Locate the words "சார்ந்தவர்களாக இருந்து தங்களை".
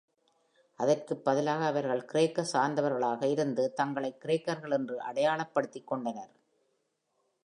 2.53-4.11